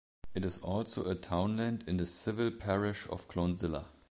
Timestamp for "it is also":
0.33-1.05